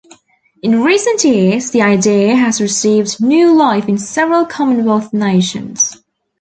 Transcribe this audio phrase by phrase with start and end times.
[0.63, 6.01] In recent years, the idea has received new life in several Commonwealth nations.